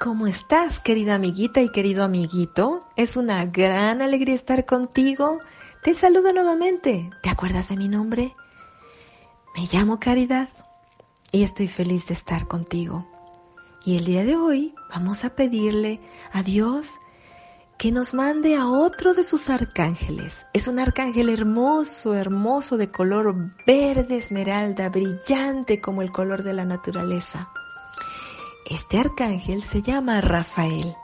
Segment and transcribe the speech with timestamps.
[0.00, 2.80] ¿Cómo estás, querida amiguita y querido amiguito?
[2.96, 5.40] Es una gran alegría estar contigo.
[5.82, 7.10] Te saludo nuevamente.
[7.22, 8.34] ¿Te acuerdas de mi nombre?
[9.54, 10.48] Me llamo Caridad
[11.32, 13.06] y estoy feliz de estar contigo.
[13.84, 16.00] Y el día de hoy vamos a pedirle
[16.32, 16.94] a Dios
[17.76, 20.46] que nos mande a otro de sus arcángeles.
[20.54, 23.34] Es un arcángel hermoso, hermoso de color
[23.66, 27.50] verde esmeralda, brillante como el color de la naturaleza.
[28.66, 30.94] Este arcángel se llama Rafael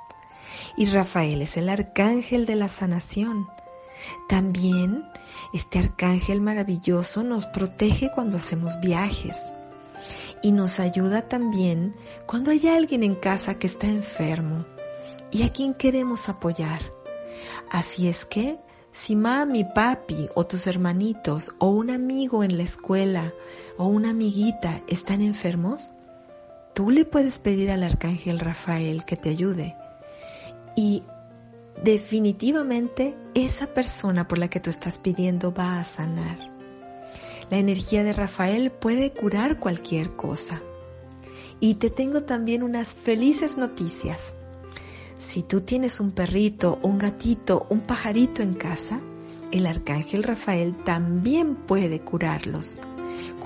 [0.76, 3.48] y Rafael es el arcángel de la sanación.
[4.28, 5.04] También
[5.52, 9.52] este arcángel maravilloso nos protege cuando hacemos viajes
[10.42, 14.66] y nos ayuda también cuando hay alguien en casa que está enfermo
[15.32, 16.92] y a quien queremos apoyar.
[17.70, 18.60] Así es que
[18.92, 23.32] si mami, papi o tus hermanitos o un amigo en la escuela
[23.76, 25.90] o una amiguita están enfermos,
[26.76, 29.74] tú le puedes pedir al arcángel Rafael que te ayude.
[30.76, 31.04] Y
[31.82, 36.36] definitivamente esa persona por la que tú estás pidiendo va a sanar.
[37.48, 40.60] La energía de Rafael puede curar cualquier cosa.
[41.60, 44.34] Y te tengo también unas felices noticias.
[45.16, 49.00] Si tú tienes un perrito, un gatito, un pajarito en casa,
[49.50, 52.76] el arcángel Rafael también puede curarlos.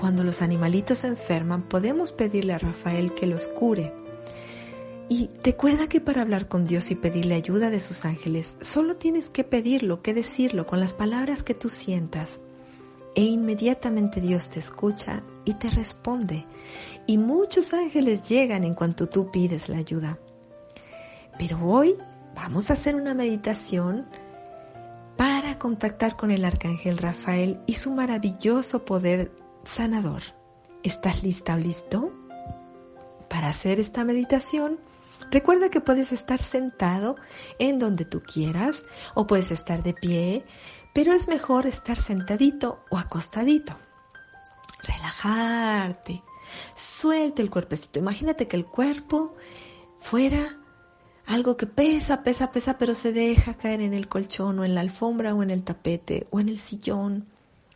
[0.01, 3.93] Cuando los animalitos se enferman, podemos pedirle a Rafael que los cure.
[5.09, 9.29] Y recuerda que para hablar con Dios y pedirle ayuda de sus ángeles, solo tienes
[9.29, 12.41] que pedirlo, que decirlo con las palabras que tú sientas.
[13.13, 16.47] E inmediatamente Dios te escucha y te responde.
[17.05, 20.17] Y muchos ángeles llegan en cuanto tú pides la ayuda.
[21.37, 21.93] Pero hoy
[22.33, 24.07] vamos a hacer una meditación
[25.15, 29.31] para contactar con el arcángel Rafael y su maravilloso poder
[29.63, 30.21] sanador.
[30.83, 32.13] ¿Estás lista o listo?
[33.29, 34.79] Para hacer esta meditación,
[35.29, 37.15] recuerda que puedes estar sentado
[37.59, 40.45] en donde tú quieras o puedes estar de pie,
[40.93, 43.77] pero es mejor estar sentadito o acostadito.
[44.83, 46.21] Relajarte.
[46.73, 47.99] Suelta el cuerpecito.
[47.99, 49.35] Imagínate que el cuerpo
[49.99, 50.57] fuera
[51.25, 54.81] algo que pesa, pesa, pesa, pero se deja caer en el colchón o en la
[54.81, 57.27] alfombra o en el tapete o en el sillón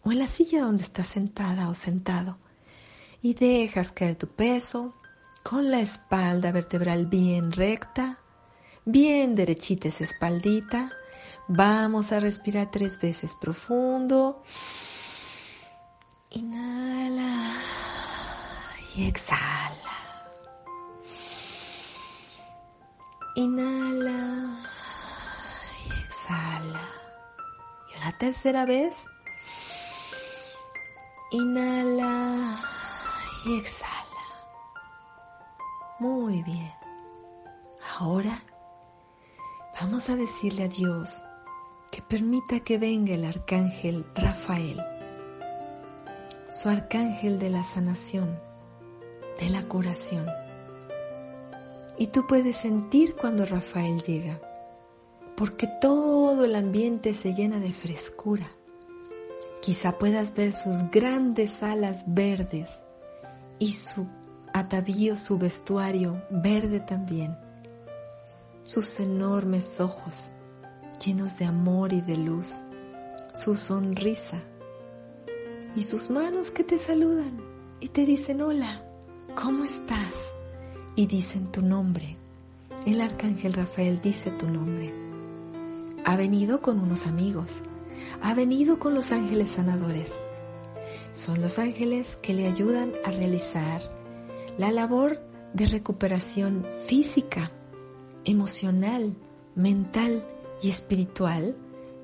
[0.05, 2.37] o en la silla donde estás sentada o sentado
[3.21, 4.93] y dejas caer tu peso
[5.43, 8.19] con la espalda vertebral bien recta,
[8.85, 10.91] bien derechita esa espaldita.
[11.47, 14.43] Vamos a respirar tres veces profundo.
[16.29, 17.51] Inhala
[18.95, 19.71] y exhala.
[23.35, 24.59] Inhala
[25.85, 26.81] y exhala.
[27.91, 29.05] Y una tercera vez.
[31.31, 32.55] Inhala
[33.45, 34.05] y exhala.
[35.99, 36.71] Muy bien.
[37.97, 38.43] Ahora
[39.81, 41.23] vamos a decirle a Dios
[41.91, 44.79] que permita que venga el arcángel Rafael,
[46.51, 48.39] su arcángel de la sanación,
[49.39, 50.27] de la curación.
[51.97, 54.39] Y tú puedes sentir cuando Rafael llega,
[55.35, 58.47] porque todo el ambiente se llena de frescura
[59.65, 62.83] Quizá puedas ver sus grandes alas verdes
[63.57, 64.05] y su
[64.53, 67.35] atavío, su vestuario verde también.
[68.63, 70.33] Sus enormes ojos
[71.03, 72.59] llenos de amor y de luz.
[73.33, 74.39] Su sonrisa
[75.75, 77.41] y sus manos que te saludan
[77.79, 78.85] y te dicen hola,
[79.33, 80.31] ¿cómo estás?
[80.95, 82.17] Y dicen tu nombre.
[82.85, 84.93] El arcángel Rafael dice tu nombre.
[86.05, 87.47] Ha venido con unos amigos
[88.21, 90.13] ha venido con los ángeles sanadores.
[91.13, 93.81] Son los ángeles que le ayudan a realizar
[94.57, 95.21] la labor
[95.53, 97.51] de recuperación física,
[98.25, 99.15] emocional,
[99.55, 100.25] mental
[100.61, 101.55] y espiritual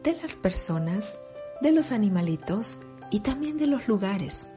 [0.03, 1.19] de las personas,
[1.61, 2.77] de los animalitos
[3.11, 4.47] y también de los lugares.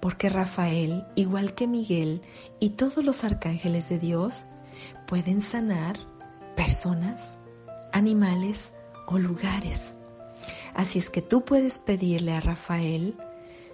[0.00, 2.22] Porque Rafael, igual que Miguel
[2.60, 4.46] y todos los arcángeles de Dios,
[5.06, 5.98] pueden sanar
[6.54, 7.38] personas,
[7.92, 8.72] animales
[9.06, 9.97] o lugares.
[10.78, 13.16] Así es que tú puedes pedirle a Rafael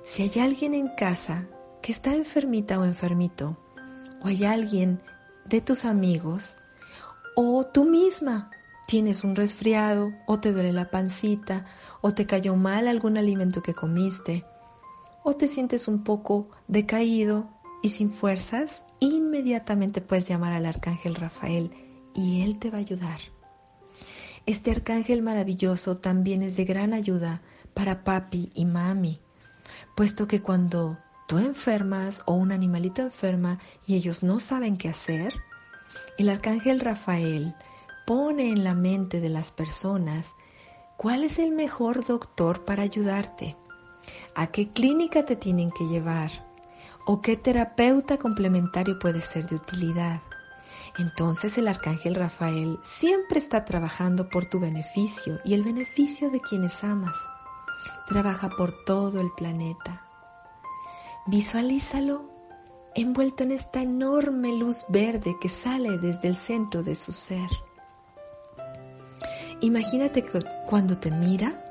[0.04, 1.46] si hay alguien en casa
[1.82, 3.58] que está enfermita o enfermito,
[4.22, 5.02] o hay alguien
[5.44, 6.56] de tus amigos,
[7.36, 8.50] o tú misma
[8.86, 11.66] tienes un resfriado, o te duele la pancita,
[12.00, 14.46] o te cayó mal algún alimento que comiste,
[15.22, 17.50] o te sientes un poco decaído
[17.82, 21.70] y sin fuerzas, inmediatamente puedes llamar al arcángel Rafael
[22.14, 23.33] y él te va a ayudar.
[24.46, 27.40] Este arcángel maravilloso también es de gran ayuda
[27.72, 29.18] para papi y mami,
[29.96, 35.32] puesto que cuando tú enfermas o un animalito enferma y ellos no saben qué hacer,
[36.18, 37.54] el arcángel Rafael
[38.06, 40.34] pone en la mente de las personas
[40.98, 43.56] cuál es el mejor doctor para ayudarte,
[44.34, 46.30] a qué clínica te tienen que llevar
[47.06, 50.20] o qué terapeuta complementario puede ser de utilidad.
[50.98, 56.84] Entonces el arcángel Rafael siempre está trabajando por tu beneficio y el beneficio de quienes
[56.84, 57.16] amas.
[58.06, 60.06] Trabaja por todo el planeta.
[61.26, 62.30] Visualízalo
[62.94, 67.48] envuelto en esta enorme luz verde que sale desde el centro de su ser.
[69.60, 71.64] Imagínate que cuando te mira,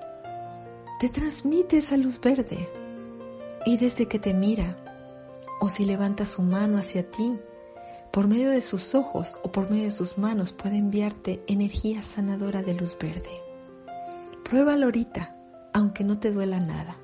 [1.00, 2.70] te transmite esa luz verde.
[3.66, 4.78] Y desde que te mira,
[5.62, 7.40] o si levanta su mano hacia ti,
[8.14, 12.62] por medio de sus ojos o por medio de sus manos puede enviarte energía sanadora
[12.62, 13.42] de luz verde.
[14.44, 15.36] Pruébalo ahorita,
[15.74, 16.96] aunque no te duela nada.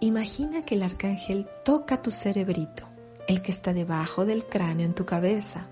[0.00, 2.86] Imagina que el arcángel toca tu cerebrito,
[3.26, 5.70] el que está debajo del cráneo en tu cabeza,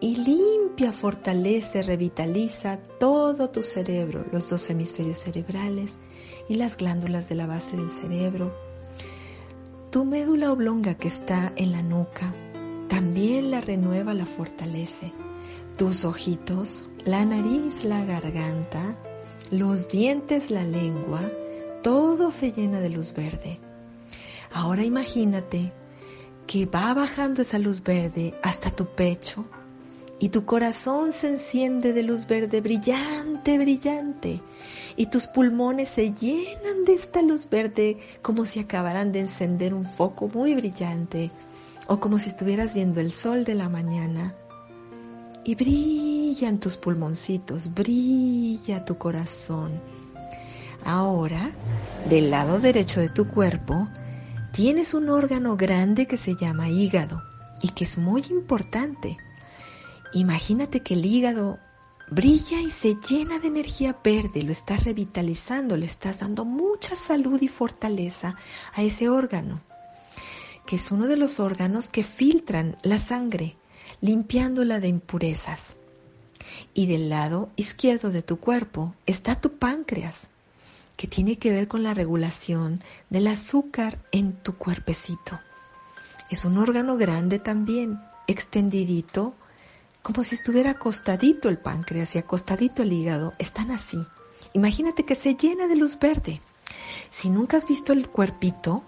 [0.00, 5.96] y limpia, fortalece, revitaliza todo tu cerebro, los dos hemisferios cerebrales
[6.46, 8.54] y las glándulas de la base del cerebro.
[9.90, 12.34] Tu médula oblonga que está en la nuca
[12.88, 15.12] también la renueva, la fortalece.
[15.76, 18.96] Tus ojitos, la nariz, la garganta,
[19.50, 21.22] los dientes, la lengua,
[21.82, 23.60] todo se llena de luz verde.
[24.52, 25.72] Ahora imagínate
[26.46, 29.44] que va bajando esa luz verde hasta tu pecho,
[30.20, 34.40] y tu corazón se enciende de luz verde brillante, brillante,
[34.96, 39.84] y tus pulmones se llenan de esta luz verde como si acabaran de encender un
[39.84, 41.30] foco muy brillante,
[41.88, 44.34] o como si estuvieras viendo el sol de la mañana.
[45.44, 49.80] Y brillan tus pulmoncitos, brilla tu corazón.
[50.84, 51.50] Ahora,
[52.08, 53.88] del lado derecho de tu cuerpo,
[54.52, 57.22] tienes un órgano grande que se llama hígado
[57.62, 59.16] y que es muy importante
[60.12, 61.58] Imagínate que el hígado
[62.10, 67.40] brilla y se llena de energía verde, lo estás revitalizando, le estás dando mucha salud
[67.42, 68.36] y fortaleza
[68.72, 69.60] a ese órgano,
[70.68, 73.56] que es uno de los órganos que filtran la sangre,
[74.02, 75.76] limpiándola de impurezas.
[76.74, 80.28] Y del lado izquierdo de tu cuerpo está tu páncreas,
[80.98, 85.40] que tiene que ver con la regulación del azúcar en tu cuerpecito.
[86.28, 89.32] Es un órgano grande también, extendidito,
[90.02, 94.06] como si estuviera acostadito el páncreas y acostadito el hígado, están así.
[94.52, 96.42] Imagínate que se llena de luz verde.
[97.08, 98.84] Si nunca has visto el cuerpito,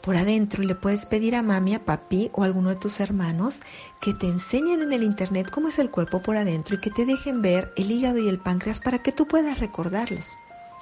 [0.00, 3.62] por adentro le puedes pedir a mami, a papi o a alguno de tus hermanos
[4.00, 7.04] que te enseñen en el internet cómo es el cuerpo por adentro y que te
[7.04, 10.30] dejen ver el hígado y el páncreas para que tú puedas recordarlos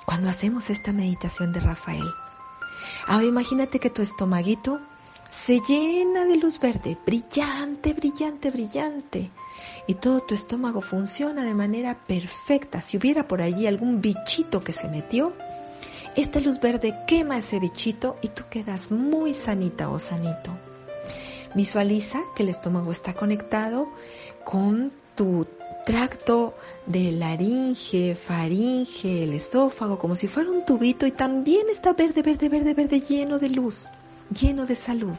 [0.07, 2.09] cuando hacemos esta meditación de Rafael.
[3.07, 4.81] Ahora imagínate que tu estomaguito
[5.29, 9.31] se llena de luz verde, brillante, brillante, brillante
[9.87, 12.81] y todo tu estómago funciona de manera perfecta.
[12.81, 15.33] Si hubiera por allí algún bichito que se metió,
[16.23, 20.51] esta luz verde quema ese bichito y tú quedas muy sanita o sanito.
[21.55, 23.89] Visualiza que el estómago está conectado
[24.45, 25.47] con tu
[25.87, 26.55] tracto
[26.87, 32.49] de laringe, faringe, el esófago, como si fuera un tubito y también está verde, verde,
[32.49, 33.89] verde, verde, lleno de luz,
[34.29, 35.17] lleno de salud.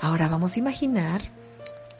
[0.00, 1.20] Ahora vamos a imaginar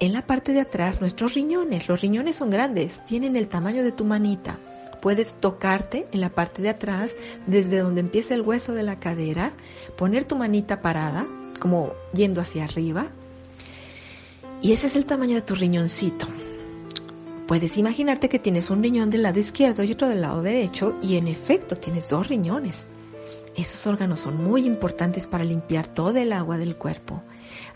[0.00, 1.88] en la parte de atrás nuestros riñones.
[1.88, 4.58] Los riñones son grandes, tienen el tamaño de tu manita.
[5.02, 7.16] Puedes tocarte en la parte de atrás,
[7.48, 9.52] desde donde empieza el hueso de la cadera,
[9.96, 11.26] poner tu manita parada,
[11.58, 13.08] como yendo hacia arriba.
[14.62, 16.28] Y ese es el tamaño de tu riñoncito.
[17.48, 21.16] Puedes imaginarte que tienes un riñón del lado izquierdo y otro del lado derecho y
[21.16, 22.86] en efecto tienes dos riñones.
[23.56, 27.24] Esos órganos son muy importantes para limpiar todo el agua del cuerpo.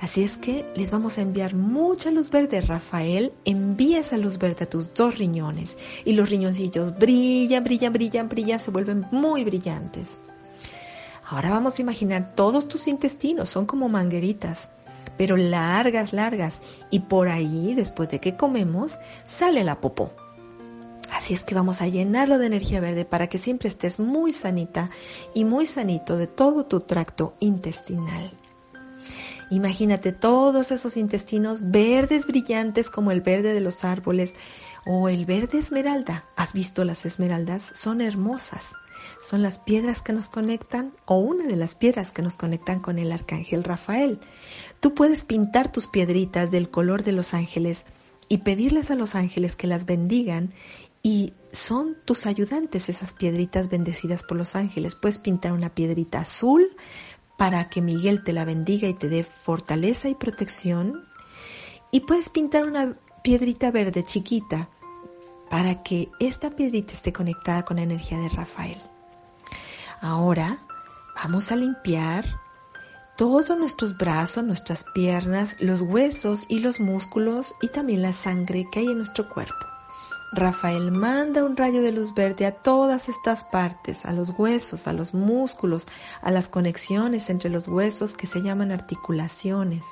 [0.01, 2.61] Así es que les vamos a enviar mucha luz verde.
[2.61, 8.29] Rafael, envía esa luz verde a tus dos riñones y los riñoncillos brillan, brillan, brillan,
[8.29, 10.19] brillan, se vuelven muy brillantes.
[11.29, 14.69] Ahora vamos a imaginar todos tus intestinos, son como mangueritas,
[15.17, 20.13] pero largas, largas, y por ahí, después de que comemos, sale la popó.
[21.11, 24.91] Así es que vamos a llenarlo de energía verde para que siempre estés muy sanita
[25.35, 28.33] y muy sanito de todo tu tracto intestinal.
[29.51, 34.35] Imagínate todos esos intestinos verdes brillantes como el verde de los árboles
[34.85, 36.25] o el verde esmeralda.
[36.37, 37.71] ¿Has visto las esmeraldas?
[37.75, 38.73] Son hermosas.
[39.23, 42.99] Son las piedras que nos conectan o una de las piedras que nos conectan con
[42.99, 44.21] el arcángel Rafael.
[44.81, 47.85] Tú puedes pintar tus piedritas del color de los ángeles
[48.29, 50.53] y pedirles a los ángeles que las bendigan
[51.03, 54.97] y son tus ayudantes esas piedritas bendecidas por los ángeles.
[54.97, 56.67] Puedes pintar una piedrita azul,
[57.37, 61.07] para que Miguel te la bendiga y te dé fortaleza y protección.
[61.91, 64.69] Y puedes pintar una piedrita verde chiquita
[65.51, 68.79] para que esta piedrita esté conectada con la energía de Rafael.
[70.01, 70.67] Ahora
[71.15, 72.25] vamos a limpiar
[73.17, 78.81] todos nuestros brazos, nuestras piernas, los huesos y los músculos y también la sangre que
[78.81, 79.76] hay en nuestro cuerpo.
[80.33, 84.93] Rafael manda un rayo de luz verde a todas estas partes, a los huesos, a
[84.93, 85.87] los músculos,
[86.21, 89.87] a las conexiones entre los huesos que se llaman articulaciones.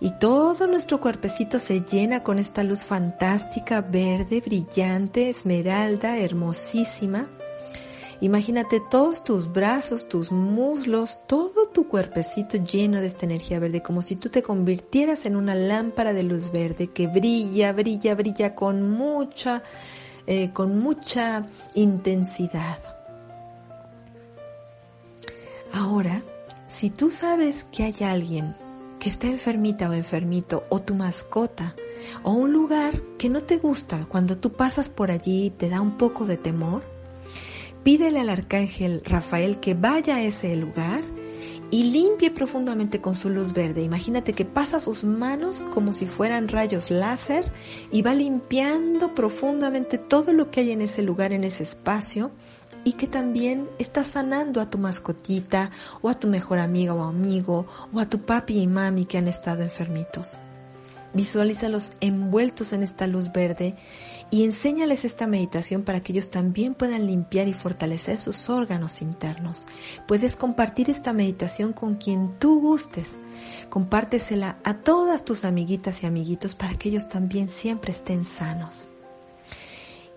[0.00, 7.26] Y todo nuestro cuerpecito se llena con esta luz fantástica, verde, brillante, esmeralda, hermosísima,
[8.20, 14.02] Imagínate todos tus brazos, tus muslos, todo tu cuerpecito lleno de esta energía verde, como
[14.02, 18.90] si tú te convirtieras en una lámpara de luz verde que brilla, brilla, brilla con
[18.90, 19.62] mucha,
[20.26, 22.78] eh, con mucha intensidad.
[25.72, 26.22] Ahora,
[26.68, 28.56] si tú sabes que hay alguien
[28.98, 31.76] que está enfermita o enfermito, o tu mascota,
[32.24, 35.96] o un lugar que no te gusta cuando tú pasas por allí te da un
[35.96, 36.97] poco de temor,
[37.88, 41.00] Pídele al arcángel Rafael que vaya a ese lugar
[41.70, 43.80] y limpie profundamente con su luz verde.
[43.82, 47.50] Imagínate que pasa sus manos como si fueran rayos láser
[47.90, 52.30] y va limpiando profundamente todo lo que hay en ese lugar, en ese espacio
[52.84, 55.70] y que también está sanando a tu mascotita
[56.02, 59.28] o a tu mejor amiga o amigo o a tu papi y mami que han
[59.28, 60.36] estado enfermitos.
[61.14, 63.76] Visualízalos envueltos en esta luz verde
[64.30, 69.66] y enséñales esta meditación para que ellos también puedan limpiar y fortalecer sus órganos internos.
[70.06, 73.18] Puedes compartir esta meditación con quien tú gustes.
[73.70, 78.88] Compártesela a todas tus amiguitas y amiguitos para que ellos también siempre estén sanos.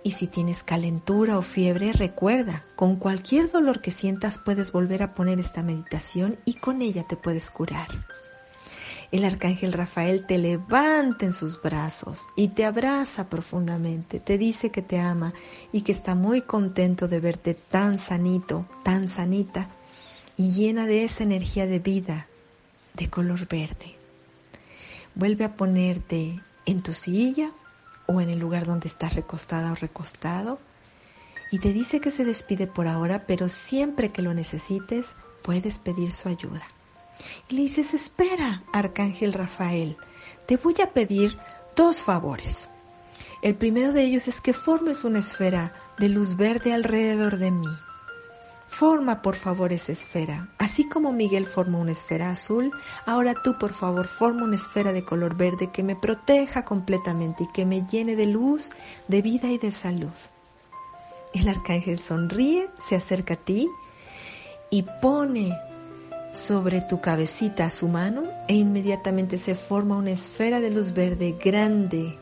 [0.04, 5.14] Y si tienes calentura o fiebre, recuerda, con cualquier dolor que sientas puedes volver a
[5.14, 7.88] poner esta meditación y con ella te puedes curar
[9.12, 14.82] el arcángel Rafael te levanta en sus brazos y te abraza profundamente, te dice que
[14.82, 15.34] te ama
[15.74, 19.70] y que está muy contento de verte tan sanito, tan sanita
[20.38, 22.28] y llena de esa energía de vida
[22.94, 23.96] de color verde.
[25.14, 27.52] Vuelve a ponerte en tu silla
[28.06, 30.60] o en el lugar donde estás recostada o recostado
[31.52, 36.14] y te dice que se despide por ahora, pero siempre que lo necesites puedes pedir
[36.14, 36.64] su ayuda.
[37.50, 39.98] Y le dices, espera, Arcángel Rafael,
[40.46, 41.38] te voy a pedir
[41.76, 42.70] dos favores.
[43.42, 47.68] El primero de ellos es que formes una esfera de luz verde alrededor de mí.
[48.68, 50.50] Forma por favor esa esfera.
[50.58, 52.72] Así como Miguel formó una esfera azul,
[53.06, 57.52] ahora tú por favor forma una esfera de color verde que me proteja completamente y
[57.52, 58.70] que me llene de luz,
[59.08, 60.14] de vida y de salud.
[61.34, 63.68] El arcángel sonríe, se acerca a ti
[64.70, 65.58] y pone
[66.34, 72.18] sobre tu cabecita su mano e inmediatamente se forma una esfera de luz verde grande,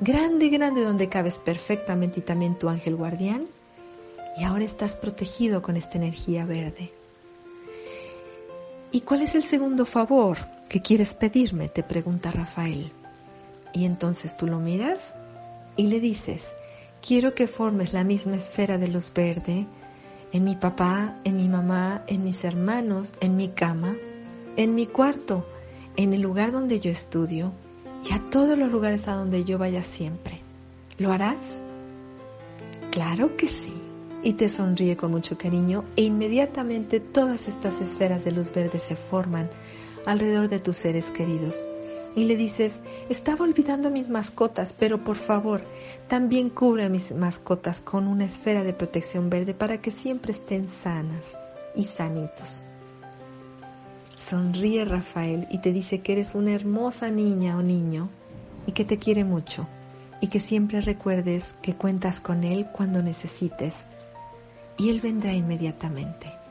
[0.00, 3.46] grande, grande donde cabes perfectamente y también tu ángel guardián.
[4.36, 6.90] Y ahora estás protegido con esta energía verde.
[8.90, 11.68] ¿Y cuál es el segundo favor que quieres pedirme?
[11.68, 12.92] te pregunta Rafael.
[13.72, 15.14] Y entonces tú lo miras
[15.76, 16.52] y le dices,
[17.00, 19.66] quiero que formes la misma esfera de luz verde
[20.34, 23.94] en mi papá, en mi mamá, en mis hermanos, en mi cama,
[24.56, 25.46] en mi cuarto,
[25.96, 27.52] en el lugar donde yo estudio
[28.04, 30.40] y a todos los lugares a donde yo vaya siempre.
[30.98, 31.62] ¿Lo harás?
[32.90, 33.72] Claro que sí.
[34.24, 38.96] Y te sonríe con mucho cariño e inmediatamente todas estas esferas de luz verde se
[38.96, 39.48] forman
[40.04, 41.62] alrededor de tus seres queridos
[42.16, 45.62] y le dices, estaba olvidando mis mascotas, pero por favor,
[46.08, 50.68] también cubre a mis mascotas con una esfera de protección verde para que siempre estén
[50.68, 51.36] sanas
[51.74, 52.62] y sanitos.
[54.16, 58.08] Sonríe Rafael y te dice que eres una hermosa niña o niño
[58.66, 59.66] y que te quiere mucho
[60.20, 63.84] y que siempre recuerdes que cuentas con él cuando necesites
[64.78, 66.43] y él vendrá inmediatamente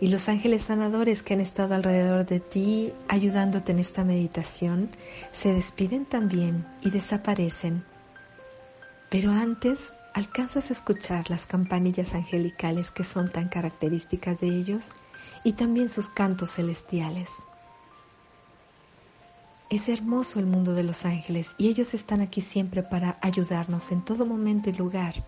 [0.00, 4.90] y los ángeles sanadores que han estado alrededor de ti ayudándote en esta meditación
[5.32, 7.84] se despiden también y desaparecen.
[9.10, 14.90] Pero antes alcanzas a escuchar las campanillas angelicales que son tan características de ellos
[15.44, 17.28] y también sus cantos celestiales.
[19.68, 24.02] Es hermoso el mundo de los ángeles y ellos están aquí siempre para ayudarnos en
[24.02, 25.24] todo momento y lugar.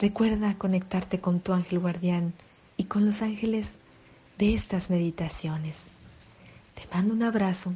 [0.00, 2.32] Recuerda conectarte con tu ángel guardián
[2.76, 3.74] y con los ángeles
[4.38, 5.82] de estas meditaciones.
[6.74, 7.74] Te mando un abrazo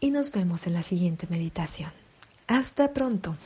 [0.00, 1.90] y nos vemos en la siguiente meditación.
[2.46, 3.36] Hasta pronto.